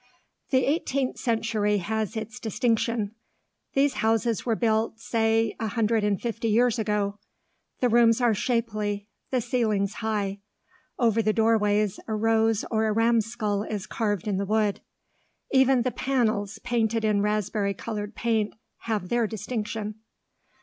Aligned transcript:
The 0.49 0.65
eighteenth 0.65 1.19
century 1.19 1.77
has 1.77 2.17
its 2.17 2.39
distinction. 2.39 3.13
These 3.75 3.93
houses 4.01 4.47
were 4.47 4.55
built, 4.55 4.97
say, 4.97 5.55
a 5.59 5.67
hundred 5.67 6.03
and 6.03 6.19
fifty 6.19 6.47
years 6.47 6.79
ago. 6.79 7.19
The 7.81 7.87
rooms 7.89 8.19
are 8.19 8.33
shapely, 8.33 9.05
the 9.29 9.41
ceilings 9.41 9.93
high; 10.01 10.39
over 10.97 11.21
the 11.21 11.33
doorways 11.33 11.99
a 12.07 12.15
rose 12.15 12.65
or 12.71 12.87
a 12.87 12.91
ram's 12.91 13.27
skull 13.27 13.61
is 13.61 13.85
carved 13.85 14.27
in 14.27 14.37
the 14.37 14.47
wood. 14.47 14.81
Even 15.51 15.83
the 15.83 15.91
panels, 15.91 16.57
painted 16.63 17.05
in 17.05 17.21
raspberry 17.21 17.75
coloured 17.75 18.15
paint, 18.15 18.55
have 18.77 19.09
their 19.09 19.27
distinction. 19.27 19.99